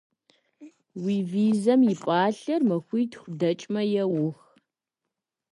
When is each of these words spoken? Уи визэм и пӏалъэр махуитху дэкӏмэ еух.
Уи 1.03 1.15
визэм 1.31 1.81
и 1.93 1.95
пӏалъэр 2.01 2.61
махуитху 2.69 3.29
дэкӏмэ 3.39 3.81
еух. 4.03 4.39